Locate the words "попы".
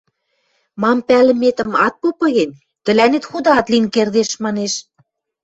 2.01-2.27